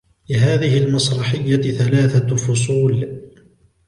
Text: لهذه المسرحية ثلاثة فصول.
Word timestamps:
لهذه 0.29 0.77
المسرحية 0.77 1.61
ثلاثة 1.71 2.35
فصول. 2.35 3.21